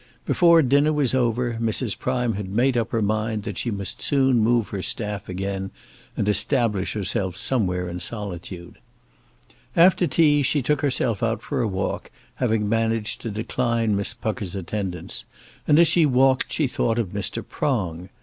[0.25, 1.95] Before dinner was over Mrs.
[1.95, 5.69] Prime had made up her mind that she must soon move her staff again,
[6.17, 8.79] and establish herself somewhere in solitude.
[9.75, 14.55] After tea she took herself out for a walk, having managed to decline Miss Pucker's
[14.55, 15.23] attendance,
[15.67, 17.47] and as she walked she thought of Mr.
[17.47, 18.09] Prong.